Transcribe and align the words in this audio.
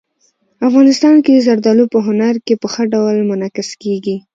افغانستان 0.67 1.15
کې 1.25 1.43
زردالو 1.45 1.85
په 1.93 1.99
هنر 2.07 2.35
کې 2.45 2.53
په 2.61 2.67
ښه 2.73 2.83
ډول 2.93 3.15
منعکس 3.29 3.69
کېږي. 3.83 4.15